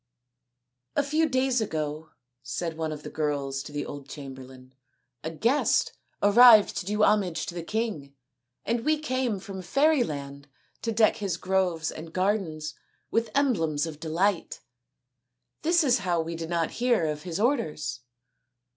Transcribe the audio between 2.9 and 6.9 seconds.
of the girls to the old chamberlain," a guest arrived to